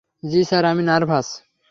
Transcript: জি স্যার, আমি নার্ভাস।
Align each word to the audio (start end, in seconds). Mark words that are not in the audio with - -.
জি 0.23 0.41
স্যার, 0.43 0.63
আমি 0.65 0.83
নার্ভাস। 0.83 1.27